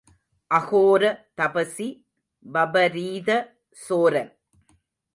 அகோர 0.51 1.03
தபசி 1.37 1.87
வபரீத 2.45 3.29
சோரன். 3.77 4.31